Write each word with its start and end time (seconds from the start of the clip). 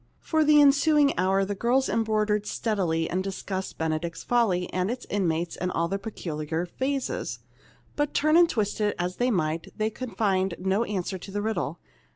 For 0.19 0.43
the 0.43 0.59
ensuing 0.59 1.13
hour 1.15 1.45
the 1.45 1.53
girls 1.53 1.87
embroidered 1.87 2.47
steadily 2.47 3.07
and 3.07 3.23
discussed 3.23 3.77
"Benedict's 3.77 4.23
Folly" 4.23 4.67
and 4.73 4.89
its 4.89 5.05
inmates 5.11 5.55
in 5.57 5.69
all 5.69 5.87
their 5.87 5.99
peculiar 5.99 6.65
phases. 6.65 7.37
But, 7.95 8.15
turn 8.15 8.35
and 8.35 8.49
twist 8.49 8.81
it 8.81 8.95
as 8.97 9.17
they 9.17 9.29
might, 9.29 9.67
they 9.77 9.91
could 9.91 10.17
find 10.17 10.55
no 10.57 10.83
answer 10.85 11.19
to 11.19 11.29
the 11.29 11.43
riddle. 11.43 11.79